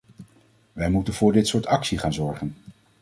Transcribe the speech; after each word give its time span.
Wij 0.73 0.89
moeten 0.89 1.13
voor 1.13 1.31
dit 1.31 1.47
soort 1.47 1.65
actie 1.65 1.97
gaan 1.97 2.13
zorgen. 2.13 2.55